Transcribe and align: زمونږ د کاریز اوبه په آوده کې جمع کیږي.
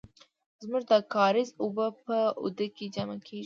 زمونږ 0.63 0.83
د 0.91 0.93
کاریز 1.13 1.49
اوبه 1.63 1.87
په 2.05 2.17
آوده 2.39 2.67
کې 2.75 2.85
جمع 2.95 3.17
کیږي. 3.25 3.39